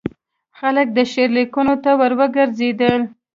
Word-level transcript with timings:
خلک 0.59 0.87
د 0.97 0.99
شعر 1.11 1.29
لیکلو 1.37 1.75
ته 1.83 1.91
وروګرځېدل. 2.01 2.99